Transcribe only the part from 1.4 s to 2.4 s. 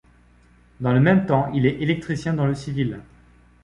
il est électricien